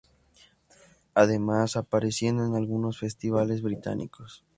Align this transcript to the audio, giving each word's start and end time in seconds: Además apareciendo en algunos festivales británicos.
Además 1.13 1.75
apareciendo 1.77 2.43
en 2.43 2.55
algunos 2.55 2.97
festivales 2.97 3.61
británicos. 3.61 4.43